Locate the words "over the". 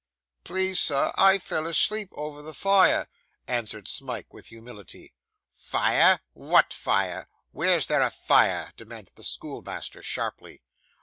2.13-2.55